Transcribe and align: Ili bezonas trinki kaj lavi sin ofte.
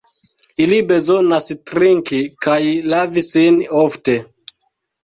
Ili 0.63 0.79
bezonas 0.91 1.51
trinki 1.73 2.23
kaj 2.47 2.59
lavi 2.95 3.25
sin 3.31 3.63
ofte. 3.87 4.19